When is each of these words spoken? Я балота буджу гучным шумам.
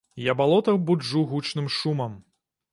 Я 0.27 0.33
балота 0.39 0.75
буджу 0.87 1.23
гучным 1.35 1.71
шумам. 1.79 2.21